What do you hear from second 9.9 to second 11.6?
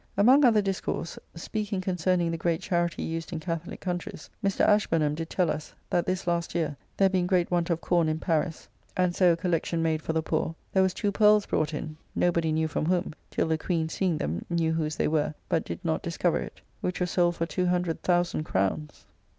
for the poor, there was two pearls